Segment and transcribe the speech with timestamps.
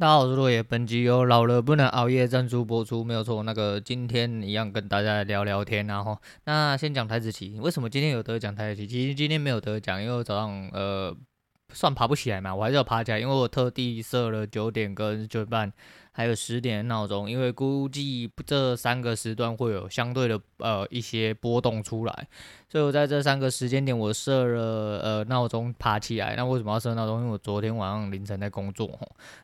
[0.00, 0.62] 大家好，我是落叶。
[0.62, 3.42] 本集由老了不能熬夜赞助播出，没有错。
[3.42, 7.58] 那个今天一样跟大家聊聊天，然后那先讲台子棋。
[7.58, 8.86] 为什么今天有得奖台子棋？
[8.86, 11.12] 其实今天没有得奖，因为我早上呃
[11.74, 15.72] 算爬不起来嘛，我还是要爬起来，因为我特地设了九点跟九点半。
[16.18, 22.26] 还有十点的闹钟，因为估计这三个时段会有相对的呃一些波动出来，
[22.68, 26.34] 所以我在这三个时间点我设了呃闹钟爬起来。
[26.34, 27.20] 那为什么要设闹钟？
[27.20, 28.90] 因为我昨天晚上凌晨在工作，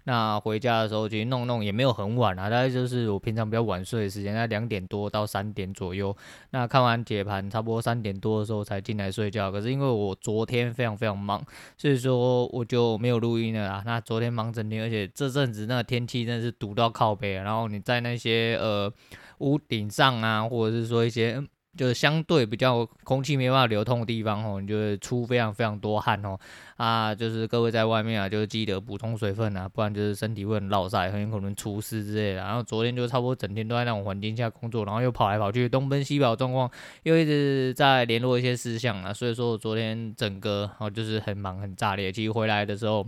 [0.02, 6.16] 那回家的时候其实弄弄也没有很晚啊，大概就是我平常比较晚睡的时间，在两点多到三点左右。
[6.50, 9.52] 那看完解盘，差不多三点多的时候才进来睡觉。
[9.52, 11.40] 可是因为我昨天非常非常忙，
[11.78, 13.82] 所以说我就没有录音了啦。
[13.86, 16.52] 那昨天忙整天，而且这阵子那个天气真的是。
[16.64, 18.90] 堵到靠北，然后你在那些呃
[19.40, 21.42] 屋顶上啊，或者是说一些
[21.76, 26.38] 就是相对比较空气没办法流通的地方哦，你就会出非常非常多汗哦
[26.76, 32.36] 啊，就是各位在外面啊，就是记得补充水分啊，不然就是身体会很落晒，很有可能出事之类的。
[32.36, 36.70] 然后昨天就差不多整天都在那种环境下工作，然后又跑来跑去，东奔西跑状况，
[37.02, 43.04] 又一直在联络一些事项啊，所以说我昨天整个哦就是很忙很炸裂，其实回来的时候。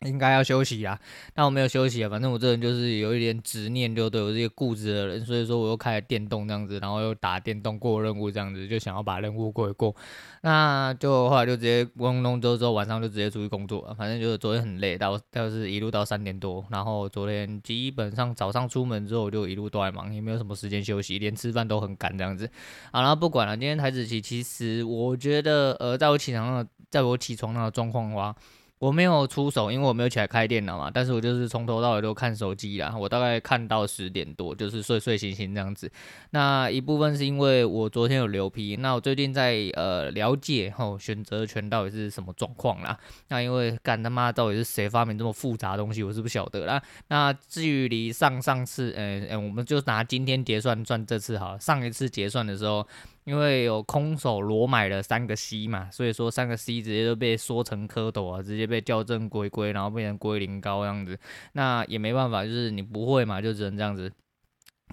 [0.00, 0.98] 应该要休息啊，
[1.34, 2.08] 但我没有休息啊。
[2.08, 9.94] 反正我这人就是有一点执念，就对我是一个固执的人，所以说我又开了电动这样子，然后又打电动过任务这样子，就想要把任务过一过。
[10.42, 13.94] 那就后来就直接弄弄之后，晚上就直接出去工作了。
[13.94, 22.48] 反正就是昨天很累，到到是一路到三点多，然后昨天基本上早上出门之后我就一路都在忙，也没有什么时间休息，连吃饭都很赶这样子。
[22.92, 28.36] 好，然后不管了，今天台子棋其实我觉得，呃，在我起床的，在我起床那个状况的话。
[28.78, 30.90] 我没有出手，因为我没有起来开电脑嘛。
[30.92, 32.94] 但是我就是从头到尾都看手机啦。
[32.94, 35.90] 我大概看到十点多，就是睡睡醒醒这样子。
[36.30, 42.98] 那一部分是因为我昨天有留批，那我最近在呃了解后选择权到底是什么状况啦。
[43.28, 46.82] 那因为干他妈到底是谁发明这么复杂东西，我是不晓得啦。
[47.08, 51.58] 那至于离上上次，嗯、呃、嗯、呃，我们就拿今天结算算这次好了。
[51.58, 52.86] 上一次结算的时候。
[53.26, 61.18] 因为有空手裸买了三个 C 嘛，所以说三个 C 直接都被缩成蝌蚪啊，直接被校正龟龟，然后变成龟苓膏这样子，
[61.52, 64.12] 那也没办法，就是你不会嘛，就只能这样子。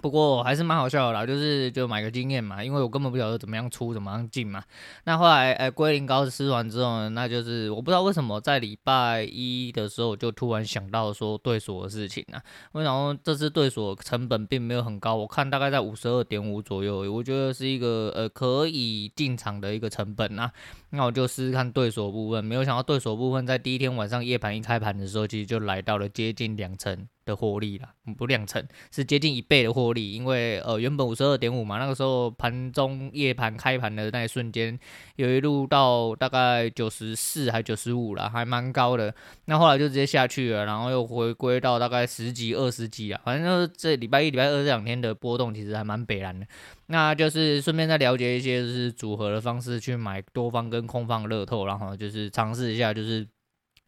[0.02, 4.62] 不过还是蛮好笑的啦，就是就买个经验嘛，因为我根本不晓得怎么样出，怎么样进嘛。
[5.04, 12.42] 那后来，呃，龟苓膏吃完之后呢，那就是我不知道为什么在礼拜一的时候就突然想到说对锁的事情啊。
[12.72, 20.52] 我想说这次对锁成本并没有很高，我看大概在五十二点五左右，我觉得是一个呃可以进场的一个成本啊。
[20.90, 27.08] 那我就试试看对锁部分，没有想到对锁部分在第一天晚上夜盘一开盘的时候，其实就来到了接近两成。
[27.24, 34.78] 的获利了，不量成，是接近一倍的获利，因为呃原本五十二点五嘛，那个时候盘中夜盘开盘的那一瞬间，
[35.16, 39.14] 有一路到大概九十四还九十五了，还蛮高的。
[39.46, 46.46] 那后来就直接下去了，然后又回归到大概十几二十几啊，反正就是这礼拜一礼拜二这两天的波动其实还蛮北然的。
[46.86, 53.26] 那就是顺便再了解一些就是组合的方式去买多方跟空方乐透，然后就是尝试一下就是。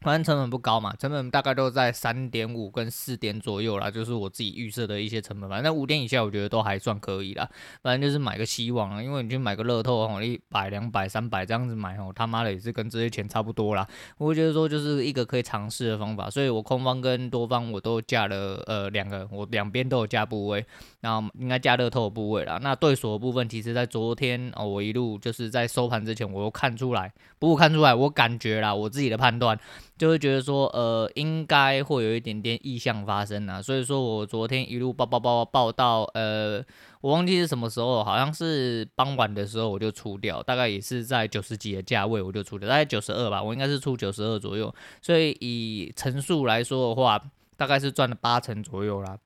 [0.03, 5.49] 反正成本不高嘛，成本大概都在三点五跟四点左右啦，就是我自己预设的一些成本。
[5.49, 7.49] 反正五点以下，我觉得都还算可以啦。
[7.83, 13.89] 反正就是买个希望啊，因为你去买个乐透哦，一百、两百、三百这样子买哦，他妈的也是跟这些钱差不多啦。
[14.19, 20.65] 我觉得说就是一个可以尝试的方法，所以我空方跟多方我都加了呃两个，我两边都有加部位，
[21.01, 22.61] 然后应该加乐透的部位啦。
[22.63, 29.59] 那对锁的部分，其实在昨天哦，我一路就是在收盘之前，我又看出来，不过看出来，我感觉啦，我自己的判断。
[29.99, 36.63] 就会觉得说，呃，应该会有一点点异象发生啊，所以说我昨天一路报报报报到，呃，
[37.01, 47.21] 我忘记是什么时候，好像是傍晚的时候我就出掉，大概也是在九十几的价位我就出掉，大概九十二吧，我应该是出九十二左右，所以以成数来说的话，
[47.57, 49.17] 大概是赚了八成左右啦。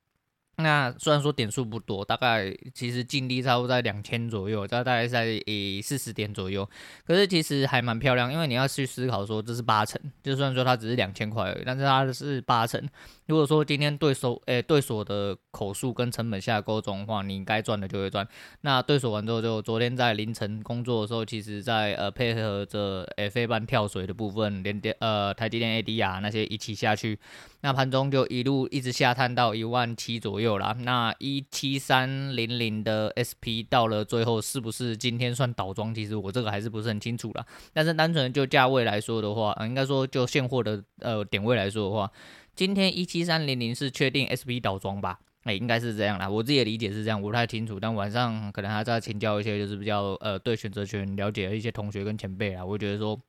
[0.61, 6.67] 那虽然说点数不多，大概其实净利差不多在两千左右，大概在以四十点左右，
[7.05, 12.81] 可是其实还蛮漂亮，因为你要去思考说这是八成，就算说它只是两千块，但是它是八成。
[13.27, 18.27] 如果说今天对手诶、对手的口数跟成本下钩总的话，你该赚的就会赚。
[18.61, 27.17] 那对手完之后，就昨天在凌晨工作的时候，其实在呃配合着 F A 半跳水的部分，连电呃台积电 A D R 那些一起下去，
[27.61, 30.75] 那盘中就一路一直下探到一万七左右啦。
[30.79, 35.93] 那一七三零零的 S P 到了最后是不是今天算倒装？
[35.93, 37.45] 其实我这个还是不是很清楚啦。
[37.71, 42.11] 但是单纯就价位来说的话，呃、应该说就现货的呃点位来说的话。
[42.55, 45.19] 今天一七三零零是确定 SP 倒装吧？
[45.43, 46.29] 哎、应该是这样啦。
[46.29, 47.79] 我自己的理解是这样，我不太清楚。
[47.79, 52.63] 但晚上可能还在请教一些，就是比较呃对选择权了解的一些同学跟前辈啊。
[52.63, 53.19] 我觉得说，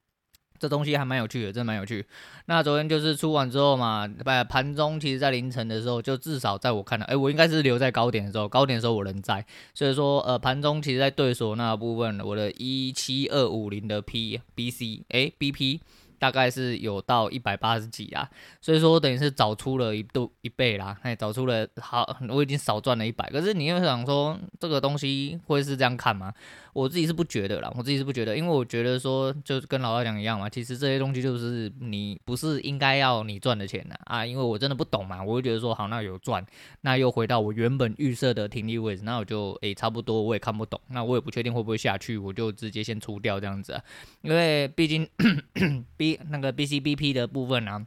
[0.63, 2.07] 这东西还蛮有趣的，真的蛮有趣。
[2.47, 9.45] 那昨天就是出完之后嘛，呃，盘中其实在凌晨的时候，就至少在我看到，哎，我应该是留在高点的时候，高点的时候我人在，
[9.75, 15.81] 所以说，呃，盘中其实在对手那部分，我的一七二五零的 P B C，哎，B P。
[16.23, 18.31] 大概是有到一百八十几啊，
[18.61, 23.29] 所以说等于是早出了一度一倍啦，哎，早出了好，我已经少赚了一百。
[23.31, 26.33] 可是你又想说这个东西会是这样看吗？
[26.73, 36.47] 我自己是不觉得啦，我自己是不觉得，因为我觉得说就跟老二讲一样嘛，其实这些东西就是你不是应该要你赚的钱呐啊，因为我真的不懂嘛，我会觉得说好，那有赚，
[36.83, 43.83] 那又回到我原本预设的停利位置，那我就诶、欸、差不多我也看不懂，那我也不确定会不会下去，我就直接先出掉这样子啊，
[44.23, 45.07] 因为毕竟
[45.99, 47.87] 毕那个 BCBP 的部分啊，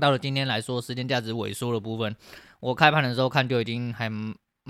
[0.00, 2.14] 到了今天来说，时间价值萎缩的部分，
[2.60, 4.10] 我开盘的时候看就已经还。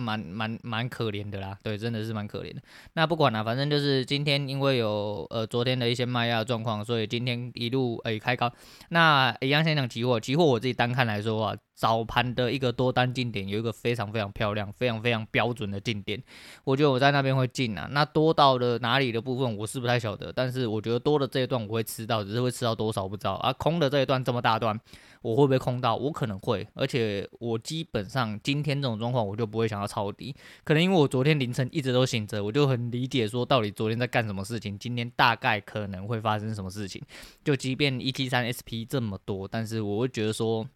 [0.01, 2.63] 蛮蛮蛮可怜的啦，对，真的是蛮可怜的。
[2.93, 8.49] 那不管了，反正就是今天因为有呃昨天的一些卖压状况，所以今天一路诶、开高。
[8.91, 11.57] 那一样先讲期货，期货我自己单看来说啊。
[11.79, 16.21] 早盘的一个多单进点有一个非常非常漂亮、非常非常标准的进点，
[16.65, 17.89] 我觉得我在那边会进啊。
[17.93, 23.35] 那多到了哪里的部分我是不太晓得，但是我觉得多的这一段我会吃到，只是会吃到多少不知道。
[23.35, 24.77] 啊、空的这一段这么大段，
[25.23, 25.95] 我会不会空到？
[25.95, 30.35] 我可能会，而且我基本上今天这种状况我就不会想要抄底，
[30.65, 37.01] 可能因为我昨天凌晨一直都醒着，我就很理解说到底昨天在干什么事情，今天大概可能会发生什么事情。
[37.45, 40.67] 就即便一七三 SP 这么多，但是我会觉得说。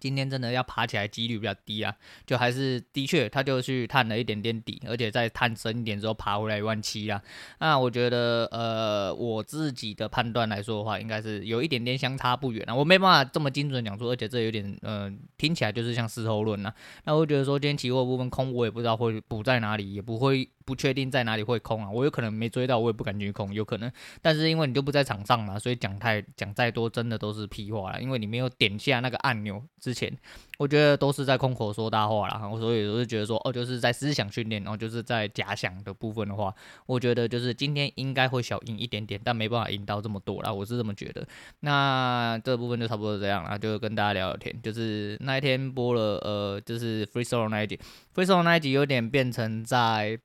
[0.00, 1.94] 今天真的要爬起来几率比较低啊，
[2.26, 7.22] 就还是的确，他就去探了一点点底，而且再探深一点之后爬回来一万七啊。
[7.58, 12.74] 那我觉得，呃，我自己的判断来说的话，应该是有一点点相差不远啊。
[12.74, 16.74] 我没办法这么精准讲出，而且这有点，呃，听起来就是像事后论啊。
[17.04, 20.48] 那我觉得说，今天期货部分空，我也不知道会补在哪里，也不会。
[20.70, 23.90] 不确定在哪里会空啊，我有可能没追到，我也不敢去空，有可能。
[24.22, 28.00] 但是因为你就不在场上嘛，所以讲太讲再多，真的都是屁话了。
[28.00, 30.16] 因为你没有点下那个按钮之前，
[30.58, 32.38] 我觉得都是在空口说大话了。
[32.60, 36.54] 所以我就觉得说，哦，就是在思想训练，然后就是在假想的部分的话，
[36.86, 41.26] 我觉得就是今天应该会小赢一点点，但没办法赢到这么多啦，我是这么觉得。
[41.58, 44.56] 那这部分就差不多这样了，就跟大家聊聊天。
[44.62, 47.76] 就是那一天播了，呃，就是 Free Solo 那一集
[48.14, 50.20] ，Free Solo 那一集有点变成在。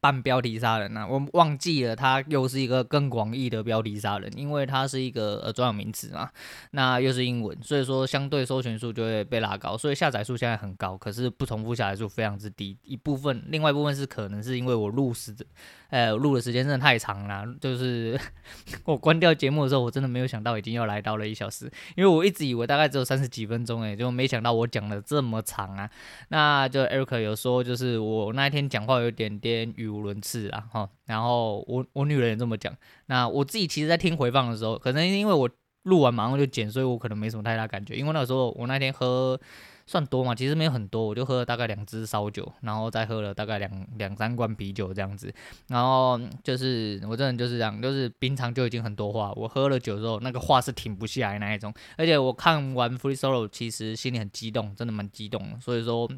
[0.00, 6.30] 半标题杀人啊，我忘记了，它又是一个更广义的标题杀人，因为它是一个呃专有名词嘛，
[6.72, 12.76] 那又是英文，所以说相对搜寻数就会被拉高，所以下载数现在很高，可是不重复下载数非常之低。
[12.82, 15.34] 一部分，另外一部分是可能是因为我入时，
[15.94, 18.18] 呃，录的时间真的太长了，就是
[18.84, 25.88] 我关掉节目的时候，我真的没有想到已经要来到了一小时，因为我一直以为大概只有三十几分钟，诶，就没想到我讲了这么长啊。
[26.30, 29.72] 那就 Eric 有说，就是我那一天讲话有点点。
[29.76, 32.74] 语无伦次啊，哈，然后我我女人也这么讲。
[33.06, 35.50] 那我自己其实，在听回放的时候，可能因为我
[35.84, 37.94] 录完马上就剪，所以我可能没什么太大感觉。
[37.94, 39.38] 因为那时候我那天喝
[39.86, 45.32] 算多嘛，其实没有很多，我就喝了大概两支烧酒，然后再喝了大概两两三罐啤酒这样子。
[45.68, 51.72] 然后就是我这人就是这样，就是平常就已经很多话，我喝了酒之后，那个话是停不下来那一种。
[51.96, 55.60] 而且我看完 Free Solo，其实心里很激动，真的蛮激动。
[55.60, 56.08] 所以说。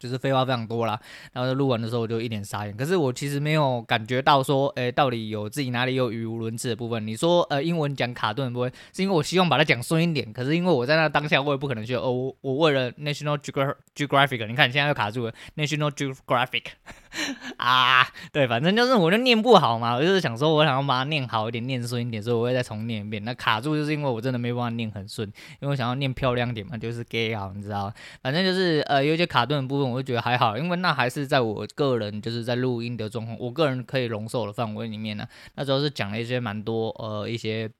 [0.00, 0.98] 就是废话非常多啦，
[1.34, 2.74] 然后录完的时候我就一脸傻眼。
[2.74, 7.06] 可是我其实没有感觉到说，诶、到底有自己哪里有语无伦次的部分。
[7.06, 10.32] 你说，呃，英文讲卡顿的部分，是因为我希望把它讲顺一点。
[10.32, 16.64] 可是因为我在那当下，我也不可能去，哦，我我为了 National Geographic，你看你现在又卡住了 National Geographic
[17.58, 23.22] 啊，对，反正就是我就念不好嘛，我就是想说，我想要把它念好一点，念顺一点，所以我会再重念一遍。
[23.24, 25.28] 那卡住就是因为我真的没办法念很顺，
[25.60, 27.92] 因为我想要念漂亮点嘛，就是 gay 好，你知道，
[28.22, 29.89] 反正就是呃有些卡顿的部分。
[29.90, 35.26] 我就觉得还好，因为那还是在我个人就是在录音的状况，我个人可以容受的范围里面呢。
[35.54, 37.70] 那时候是讲了一些蛮多呃一些。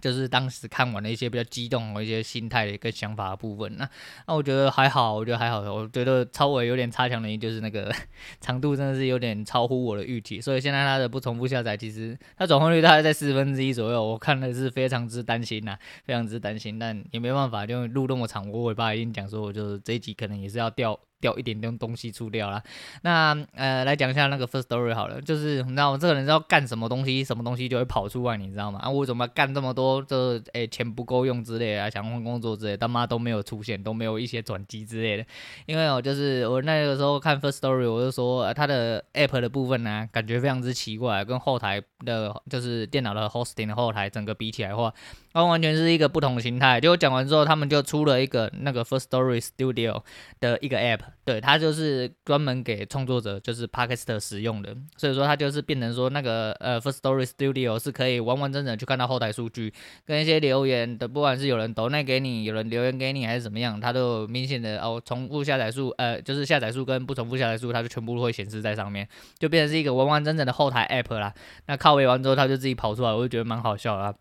[0.00, 3.88] 就是当时看完了一些比较激动的一些心态的一个想法的部分，那
[4.26, 7.90] 那我觉得还好，我觉得还好，我觉得超微有点差强人意，就是那个
[8.38, 15.74] 长度真的是有点超乎我的预期，所以现在它的不重复下载，其实它转换率大概在四分之一左右，我看的是非常之担心呐，
[16.04, 21.00] 非常之担心，但也没办法，就录那么长，我尾巴已经讲说，我就这一集可能也是要掉。
[21.24, 22.62] 掉一点点东西出掉了，
[23.00, 28.78] 那呃来讲一下那个 first story 好了，就是你知道我这个人要干什么东西，什么东西就会跑出来，你知道吗？
[28.82, 35.24] 啊，我怎么干这么多，就是诶、钱不够用之类的，想换工作之类，他妈都没有出现，都没有一些转机之类的。
[35.64, 44.92] 因为我就是我那个时候看 first story，我就说他的 app 的部分呢、感觉非常之奇怪，跟后台的，就是电脑的 hosting 的后台整个比起来的话。
[45.34, 46.80] 它完全是一个不同形态。
[46.80, 50.00] 结果讲完之后，他们就出了一个那个 First Story Studio
[50.38, 54.74] 的一个 App，对，它就是专门给创作者，就是 Podcast 使用的。
[54.96, 59.74] 所以说，它就是变成说那个呃 First Story Studio 是可以完完整整去看到后台数据，
[60.06, 71.34] 跟一些留言的，不管是有人抖内给你，有人留言给你，还是怎么样，它都有明显的哦重复下载数，呃，就是下载数跟不重复下载数，它就全部会显示在上面，就变成是一个完完整整的后台 App 啦。
[71.66, 74.14] 那靠北完之后，它就自己跑出来，我就觉得蛮好笑的。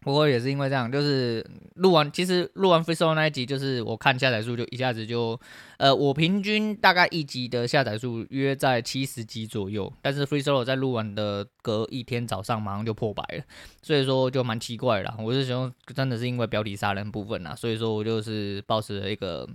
[0.00, 5.38] 不过也是因为这样，就是录完，其实录完 Free Solo 那一集，就是我看下载数就一下子就，
[5.76, 13.44] 呃，我平均大概一集的下载数约在七十集左右，但是 Free Solo 在录完的隔一天早上马上就破百了，
[13.82, 15.14] 所以说就蛮奇怪啦。
[15.18, 19.48] 我是想真的是因为标题杀人部分啦，所以说我就是保持了一个。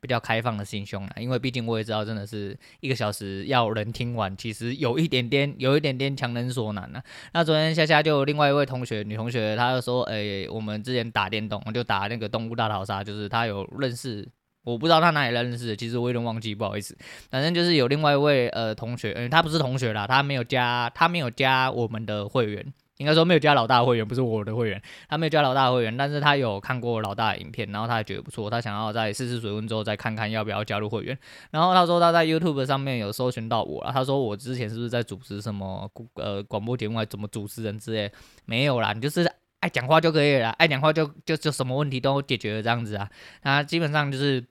[0.00, 7.02] 比较开放的心胸啦，因为毕竟我也知道，真的是一个小时要人听完，其实有一点点，有一点点强人所难呐。
[7.32, 14.28] 那昨天夏夏就有另外一位同学，女同学，她就说，哎、我们之前打电动，就打那个动物大逃杀，就是她有认识，
[14.64, 16.96] 我不知道她哪里认识，其实我有点忘记，不好意思。
[17.30, 22.72] 反正就是有另外一位呃同学，嗯、欸，他不是同学啦，他没有加，他没有加我们的会员。
[22.98, 31.18] 应该说没有加老大的会员，不是我的会员，他没有加老大的会员，但是他有看过老大的影片，然后他也觉得不错，他想要再试试水温之后再看看要不要加入会员。
[31.50, 38.10] 然后他说他在 YouTube 上面有搜寻到我了，他说我之前是不是在主持什么呃广播节目，还怎么主持人之类？
[38.44, 43.10] 没有啦，你就是爱讲话就可以了，爱讲话就就就什么问题都解决了这样子啊，
[43.42, 44.44] 他基本上就是。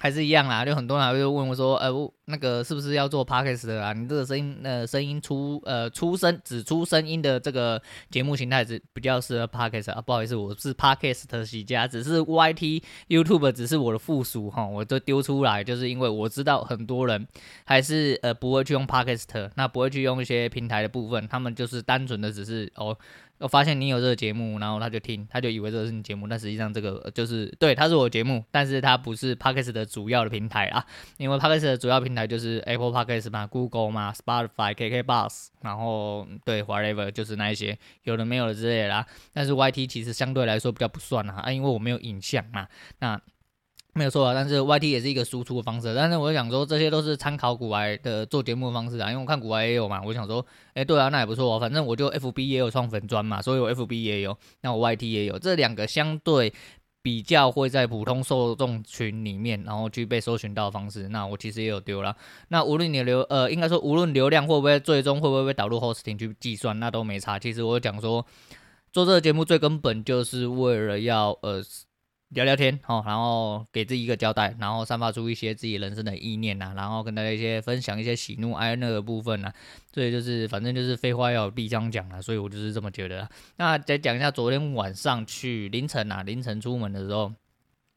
[0.00, 1.90] 还是一样啦，就很多人还会问我说，呃，
[2.26, 3.92] 那个是不是要做 podcast 啊？
[3.92, 10.00] 你这个声音，呃，声音出，呃，出声只出声音的这个节目形态是比较适合 podcast 啊。
[10.00, 17.26] 不好意思，我是 podcast 起家，只是 YT YouTube 只是我的附属哈，我就丢出来，就是因为我知道很多人
[17.64, 22.96] 还是呃不会去用 podcast，那不会去用一些平台的部分，他们就是单纯的只是哦。
[23.38, 30.84] 我发现你有这个节目，然后他就听，他就以为这是你节目，但实际上这个就是对，他是我节目，但是他不是 Podcast 的主要的平台啊，
[31.16, 42.66] 因为 Podcast 的主要平台就是 Apple Podcast 嘛、Google 嘛、Spotify、KKBox，然后对 Whatever 就是那一些有的没有的之类的啦，但是 YT 其实相对来说比较不算啦，啊，因为我没有影像嘛，
[42.98, 43.20] 那。
[43.98, 45.92] 没有错啊，但是 YT 也是一个输出的方式。
[45.92, 50.00] 但是我想说，这些都是参考股癌的做节目的方式啊，因为我看股癌也有嘛。
[50.04, 51.58] 我想说，哎，对啊，那也不错啊。
[51.58, 56.52] 反正我就 FB 也有创粉专嘛，所以我 FB 也有，那我 YT 也有，这两个相对
[57.02, 61.08] 比较会在普通受众群里面，然后去被搜寻到的方式。
[61.08, 62.16] 那我其实也有丢了。
[62.48, 67.38] 那无论你流，呃，应该说无论流量会不会最终会不会被导入 hosting 去计算，那都没差。
[67.38, 68.24] 其实我讲说，
[68.92, 71.60] 做这个节目最根本就是为了要呃。
[72.30, 79.50] 聊聊天，哦，然后给自己一个交代，然后散发出一些自己人生的意念呐，然后跟大家一些分享一些喜怒哀乐的部分呐，
[79.94, 83.26] 所以就是反正就是废话要有必将讲了，所以我就是这么觉得。
[83.56, 87.32] 那再讲一下昨天晚上去凌晨啊，凌晨出门的时候，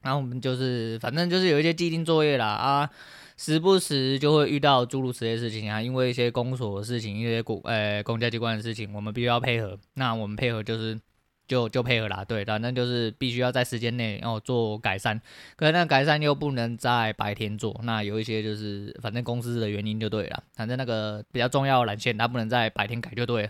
[0.02, 2.90] 然后我们就是反正就是有一些既定作业啦啊，
[3.36, 9.78] 时不时就会遇到诸如此类事情啊，因为一些公所的事情，一些公呃公家机关的事情，我们必须要配合。
[9.96, 10.98] 那我们配合就是。
[11.48, 15.20] 就就配合啦，对，反正就是必须要在时间内然后做改善，
[15.56, 23.50] 可是那改善又不能在白天做，那有一些就是反正公司的原因就对了，反正那个比较重要的缆线它不能在白天改就对了。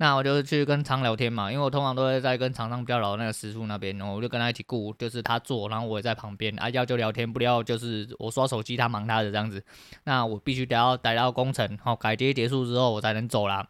[0.00, 9.60] 那我就去跟厂聊天嘛，因为我通常都会在跟厂商比较老的那个师傅那边，然后我就跟他一起顾，就是他做，然后我也在旁边，啊要就聊天，不聊就是我刷手机，他忙他的这样子。
[10.04, 13.66] 那我必须得要待到工程好改接结束之后，我才能走啦。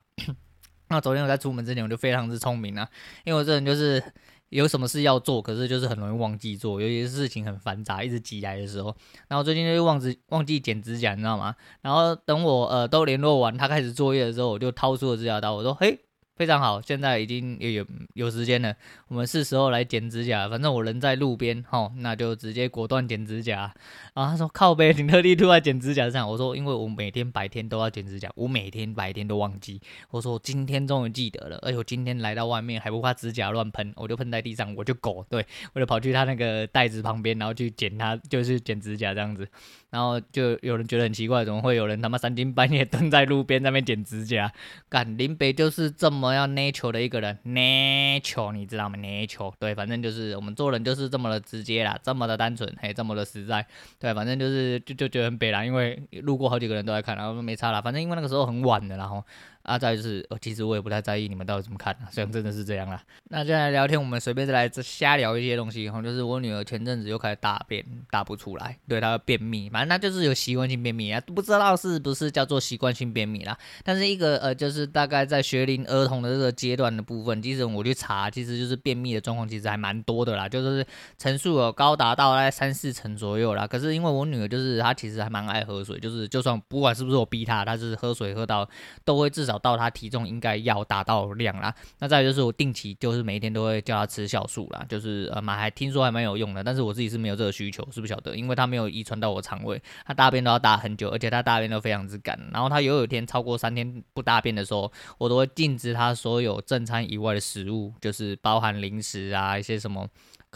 [0.88, 2.88] 那昨天我在出门之前我就非常之聪明啊，
[3.24, 4.02] 因为我这人就是
[4.48, 8.96] 有什么事要做，可是就是很容易忘记做，尤其是事情很繁杂，一直挤来的时候。
[9.28, 11.54] 然后最近就忘记忘记剪指甲，你知道吗？
[11.82, 16.00] 然后等我呃都联络完，他开始作业的时候，我就掏出了指甲刀，我说：“嘿。”
[16.38, 18.72] 非常好，现在已经有有有时间了，
[19.08, 20.48] 我们是时候来剪指甲。
[20.48, 23.74] 反正我人在路边，吼，那就直接果断剪指甲。
[24.14, 29.80] 然后他说：“靠背，你特地出来剪指甲这样？”我说：“因为我每天白天都要剪指甲，我每天白天都忘记。”
[30.10, 39.48] 我说：“我今天终于记得了，哎呦，今天来到外面还不怕指甲乱喷，我就喷在地上，我就狗，对，我就跑去他那个袋子旁边，然后去剪他，就是剪指甲这样子。
[39.90, 44.52] 然后就有人觉得很奇怪，怎么会有人他妈三更半夜蹲在路边那边剪指甲？
[44.88, 46.27] 干林北就是这么。
[46.28, 53.66] 我要 nature 的一个人，nature 你知道吗？nature 对，反正就是我们做人就是这么的直接啦，这么的单纯，嘿，这么的实在，
[53.98, 59.24] 对，反正就是就就觉得很悲啦，因为路过好几个人都在看，然后没差啦，反正因为那个时候很晚的，然后。
[59.68, 63.02] 啊，再就是，呃，其实我也不太在意你们到底怎么看啊，虽然真的是这样啦。
[63.30, 73.56] 那接下来聊天，我们随便再来瞎聊一些东西，然后就是我女儿前阵子又开始大便，大不出来，对，她便秘，反正她就是有习惯性便秘啊，不知道是不是叫做习惯性便秘啦。
[73.84, 80.86] 但是一个呃，就是大概在学龄儿童的这个阶段的部分，其实我去查，其实就是便秘的状况其实还蛮多的啦，就是
[81.18, 83.66] 成数有高达到大概三四成左右啦。
[83.66, 88.66] 可是因为我女儿就是她其实还蛮爱喝水，就是就算不管是不是我逼她，她是喝水喝到
[89.04, 91.74] 都会至少到他体重应该要达到量啦。
[91.98, 110.08] 那再就是我定期就是每一天都会叫他吃酵素啦，就是呃蛮还听说还蛮有用的，但是我自己是没有这个需求，是不晓得，因为他没有遗传到我肠胃，他大便都要大很久，而且他大便都非常之干，然后他有有一天超过三天不大便的时候，我都会禁止他所有正餐以外的食物，就是包含零食啊一些什么。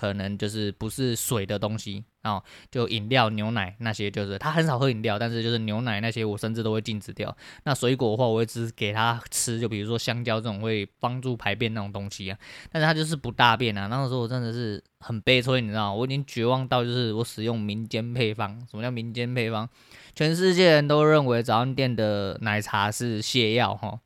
[0.02, 2.42] 可能就是不是水的东西哦，
[2.72, 7.36] 就饮料、牛奶那些，就是他很少喝饮料，但是就是牛奶那些，我甚至都会禁止掉。
[7.62, 12.36] 那水果的话，我会只给他吃，就比如说香蕉这种会帮助排便那种东西啊。
[12.72, 15.94] 但是他就是不大便啊，那个时候我真的是很悲催，你知道吗？
[15.94, 18.58] 我已经绝望到就是我使用民间配方。
[18.68, 19.68] 什么叫民间配方？
[20.16, 24.00] 全世界人都认为早餐店的奶茶是泻药哈。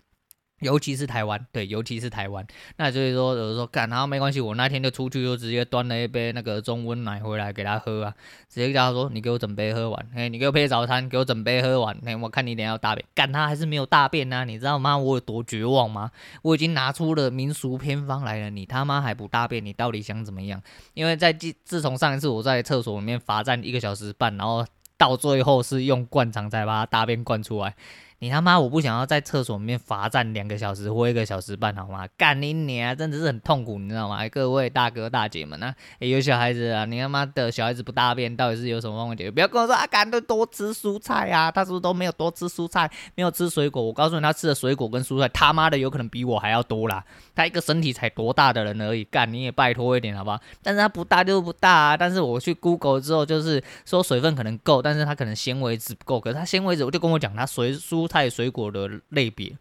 [0.60, 2.46] 尤其是台湾，对，尤其是台湾，
[2.78, 8.14] 那所以说，有时候干，然后没关系，我那天就出去，就直接端了一杯那个中温奶回来给他喝啊，
[8.48, 14.96] 直接叫他说，你给我整杯喝完，哎，你给我配早餐，给我整杯喝完，哎，我看你等下要大便，干，他还是没有大便啊，你知道吗？
[14.96, 16.10] 我有多绝望吗？
[16.40, 20.62] 我已经拿出了民俗偏方来了，你他妈还不大便，你到底想怎么样？
[20.94, 24.64] 因为在自自从上一次我在厕所里面罚站一个小时半，然后
[24.96, 27.74] 到最后是用灌肠才把他大便灌出来。
[28.18, 28.58] 你他妈！
[28.58, 32.08] 我不想要在厕所里面罚站两个小时或一个小时半，好吗？
[32.16, 34.26] 干你你啊，真的是很痛苦，你知道吗？
[34.30, 39.30] 各位大哥大姐们啊，欸、有小孩子啊，你他妈的小孩子不大便，到底是有什么问题？
[39.30, 43.82] 不要跟我说啊，干都多吃蔬菜啊，他是不是都没有多吃蔬菜，没有吃水果？
[43.82, 47.04] 我告诉你，他吃的水果跟蔬菜，他妈的有可能比我还要多啦。
[47.34, 50.40] 他一个身体才多大的人而已，干你也拜托一点好不好？
[50.62, 51.96] 但是他不大就不大啊。
[51.96, 56.18] 但是我去 Google 之后，就是说水分可能够，但是他可能纤维质不够。
[56.18, 59.52] 可是他纤维质，我就跟我讲，他水蔬蔬菜水果的类别。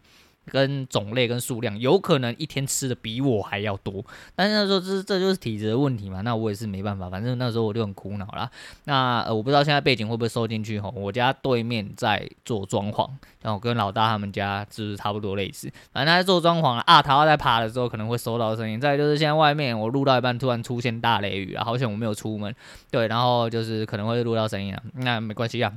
[0.48, 4.04] 跟种类跟数量，有可能一天吃的比我还要多，
[4.36, 8.48] 但是那时候这这就是体质的问题嘛，那我也是没办法，反正那时候我就很苦恼啦。
[8.84, 13.10] 那，我不知道现在背景会不会收进去吼，我家对面在做装潢，
[13.42, 18.80] 然后跟老大他们家就是差不多类似，反正他在做装潢啊，他要在爬的时候可能会收到声音。
[18.80, 22.54] 再就是现在外面我录到一半突然出现大雷雨啊，好险我没有出门，
[22.92, 25.72] 对，然后就是可能会录到声音啊，那没关系啊。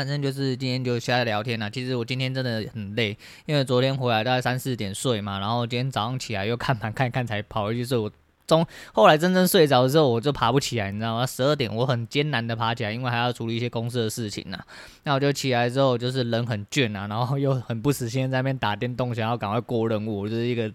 [0.00, 1.70] 反正就是今天就瞎聊天了。
[1.70, 8.10] 其实我今天真的很累，因为昨天回来大概三四点睡嘛，然后今天早上起来又看盘看看才跑回去睡。
[8.50, 11.24] 中后来真正睡着之后，我就爬不起来，你知道吗？
[11.24, 14.58] 十二点我很艰难的爬起来，因为还要处理一些公司的事情呢。
[15.04, 20.70] 那我就起来之后，就是人很倦啊，然后又很不死心在那边打电动，想要赶快过任务，就是一个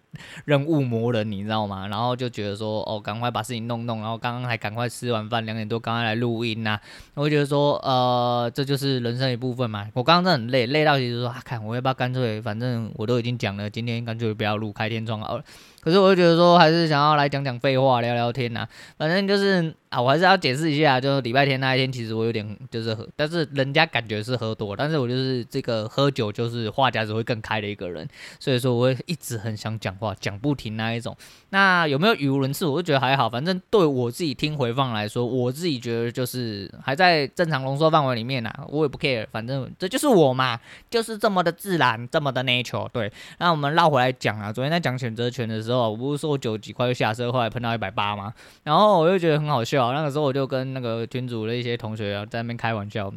[0.45, 1.87] 任务魔人，你知道吗？
[1.87, 6.79] 然后就觉得说，哦，赶快把事情弄弄，然后刚刚还赶快吃完饭，两点多刚刚来录音呐。
[7.13, 9.87] 我觉得说，呃，这就是人生一部分嘛。
[9.93, 15.43] 我刚刚真的很累，累到其实说，啊，看我要不要干脆，反正我都已经讲了，今天干脆不要录开天窗好了。
[15.85, 18.67] 可是我就觉得说，还是想要来讲讲废话，聊聊天呐。
[18.97, 19.71] 反正就是
[20.01, 28.07] 我还是要解释一下，就是礼拜天那一天，其实我有点就是喝，但是人家感觉是喝多，但是我就是这个喝酒就是话匣子会更开的一个人，
[28.39, 31.15] 所以说我会一直很想讲话，讲不停那一种。
[31.49, 32.65] 那有没有语无伦次？
[32.65, 42.89] 我就觉得还好，反正对我自己听回放来说，我自己觉得就是还在正常浓缩范围里面呐，我也不 care，反正这就是我嘛，就是这么的自然，这么的 natural。
[42.89, 45.85] 对，那我们绕回来讲啊，昨天在讲选择权的时候。
[45.85, 48.33] 我不是说我九几块就下车，后来喷到一百八吗？
[48.63, 49.84] 然后我就觉得很好笑。
[49.93, 53.11] 那个时候我就跟那个群主的一些同学啊在那边开玩笑，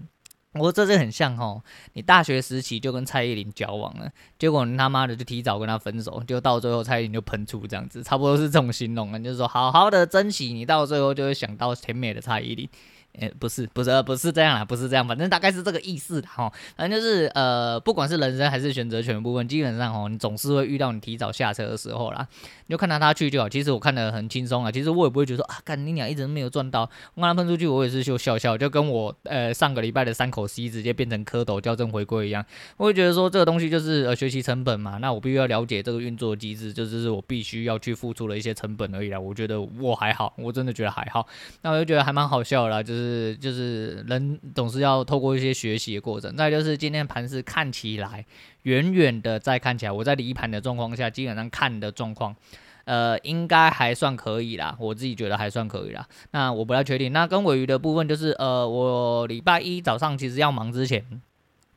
[0.55, 12.69] 我说这是很像哦，你大学时期就跟蔡依林交往了，结果你他妈的就提早跟她分手，就到最后蔡依林就喷出这样子，差不多是这种形容啊，就是说好好的珍惜你，到最后就会想到甜美的蔡依林。
[13.21, 16.53] 诶、欸，不是，不是，不是这样啦，不是这样，反正大概是这个意思的哈。
[16.77, 22.27] 反正就是呃，不管是人生还是选择权部分，基本上哦，你总是会遇到你提早下车的时候啦。
[22.67, 23.49] 你就看到他去就好。
[23.49, 24.71] 其实我看得很轻松啊。
[24.71, 26.83] 其实我也不会觉得说啊，干你俩一直没有赚到，
[27.15, 32.45] 我让他喷出去，我也是就笑笑，就跟我呃上个礼拜的三口 C 直接变成蝌蚪校正回归一样。
[32.77, 39.19] 我会觉得说这个东西就是呃学习成本嘛，那我必须要了解这个运作机制，就是我必须要去付出的一些成本而已啦。
[39.19, 41.27] 我觉得我还好，我真的觉得还好。
[41.63, 44.05] 那我就觉得还蛮好笑的啦，就是是就是。
[44.09, 46.35] 人总是要透过一些学习的过程。
[46.37, 48.25] 再就是今天盘是看起来，
[48.63, 52.35] 远远的在看起来，我在离盘的状况下，基本上看的状况，
[52.85, 54.77] 呃，应该还算可以啦。
[54.79, 56.07] 我自己觉得还算可以啦。
[56.31, 57.13] 那我不太确定。
[57.13, 61.21] 那跟尾鱼的部分就是，呃，我礼拜一早上其实要忙之前，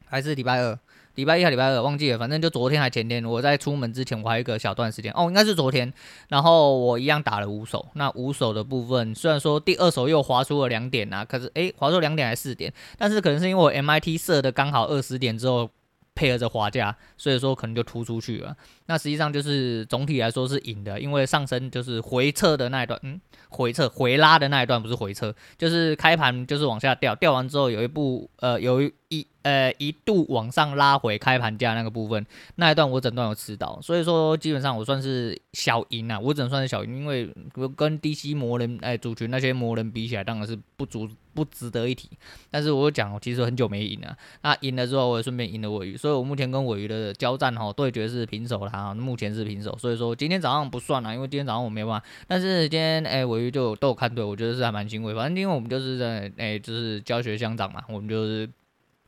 [0.06, 0.80] 还是礼拜二？
[1.16, 5.92] 礼拜一还礼拜二忘记了，反正就昨天还前天，我在出门之前我还有一个小段时间哦，应该是昨天，
[6.30, 7.88] 然后我一样打了五手。
[7.94, 15.70] 那五手的部分虽然说第二手又滑出了两点啊，可是诶，滑出两点还是四点，但是可能是因为我 MIT 设的刚好二十点之后。
[16.14, 18.54] 配合着滑价，所以说可能就突出去了。
[18.88, 28.94] 那实际上就是总体来说是赢的，因为上升就是回撤的那一段，嗯，回撤回拉的那一段不是回撤，就是开盘就是往下掉，掉完之后有一步呃有一。
[29.12, 37.30] 一呃一度往上拉回开盘价那个部分，那一段我整段有吃到，所以说基本上我算是小赢啊，我只能算是小赢，因为
[37.76, 42.10] 跟 DC 魔人哎主群那些魔人比起来，当然是不足不值得一提。
[42.50, 58.50] 但是我讲，我其实很久没赢了，那赢了之后我也顺便赢了尾鱼，所以我目前跟尾鱼的交战哈对决是平手了哈，目前是平手，所以说今天早上不算了，因为今天早上我没办法，但是今天哎尾鱼就都有看对，我觉得是还蛮欣慰，反正因为我们就是在哎就是教学相长嘛，我们就是。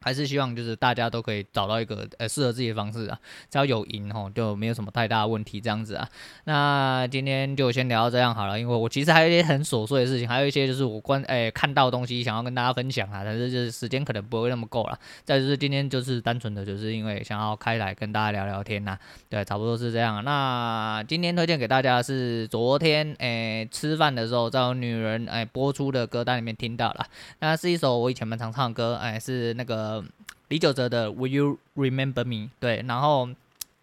[0.03, 3.17] 还是希望就是大家都可以找到一个呃适合自己的方式啊，
[3.49, 6.07] 只要有赢吼就没有什么太大的问题这样子啊。
[6.43, 14.99] 那今天就先聊到这样好了，因为我其实还有一些很琐碎的事情，还有一些就是我关诶、欸、看到的东西想要跟大家分享啊，但是就是时间可能不会那么够了。
[15.23, 18.97] 再就是今天就是单纯的就是因为想要开来跟大家聊聊天呐、
[19.29, 20.23] 对，差不多是这样。
[20.23, 27.05] 那今天推荐给大家是昨天诶、欸、吃饭的时候在我女人诶、欸、播出的歌单里面听到了，
[27.39, 30.10] 那是一首我以前蛮常唱的歌，诶、欸，是那个嗯。
[30.49, 32.49] 李玖哲的 Will You Remember Me？
[32.60, 33.29] 对，然后，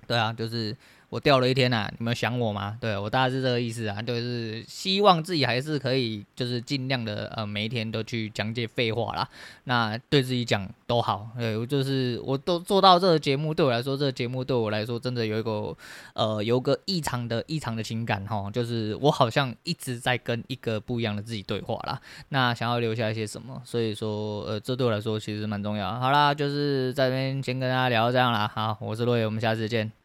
[0.07, 0.77] 对啊，就是。
[1.11, 2.79] 我掉了一天呐、你们想我吗？
[2.81, 9.29] 对，我大概是这个意思啊，就是希望自己还是可以，就是尽量的呃，每一天都去讲解废话啦。
[9.65, 15.77] 那对自己讲都好，对，我就是我都做到这个节目，对我来说，这个节目对我来说真的有一个
[16.15, 22.01] 呃，有个异常的异常的情感哈，就是我好像一直在跟一个不一样的自己对话啦。
[22.29, 25.99] 那想要留下一些什么，所以说呃，这对我来说其实蛮重要。
[25.99, 30.00] 好啦，就是在这边先跟大家聊到这样啦，好，我是洛野，我们下次见。